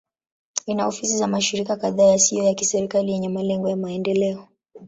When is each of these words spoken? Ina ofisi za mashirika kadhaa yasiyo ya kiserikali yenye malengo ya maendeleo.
Ina 0.65 0.87
ofisi 0.87 1.17
za 1.17 1.27
mashirika 1.27 1.75
kadhaa 1.75 2.03
yasiyo 2.05 2.43
ya 2.43 2.53
kiserikali 2.53 3.11
yenye 3.11 3.29
malengo 3.29 3.69
ya 3.69 3.75
maendeleo. 3.75 4.47